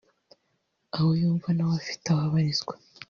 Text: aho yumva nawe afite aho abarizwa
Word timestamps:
aho 0.95 1.09
yumva 1.21 1.47
nawe 1.55 1.73
afite 1.81 2.05
aho 2.11 2.21
abarizwa 2.27 2.73